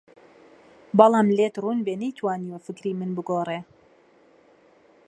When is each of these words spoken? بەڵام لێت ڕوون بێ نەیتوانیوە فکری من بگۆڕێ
بەڵام 0.97 1.27
لێت 1.37 1.55
ڕوون 1.61 1.79
بێ 1.85 1.93
نەیتوانیوە 2.01 2.59
فکری 2.65 2.93
من 2.99 3.09
بگۆڕێ 3.17 3.59